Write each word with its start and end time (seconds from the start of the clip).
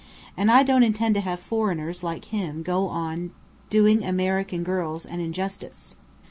"And 0.35 0.49
I 0.49 0.63
don't 0.63 0.81
intend 0.81 1.13
to 1.13 1.21
have 1.21 1.39
foreigners 1.39 2.01
like 2.01 2.25
him 2.25 2.63
go 2.63 2.87
on 2.87 3.29
doing 3.69 4.03
American 4.03 4.63
girls 4.63 5.05
an 5.05 5.19
injustice. 5.19 5.95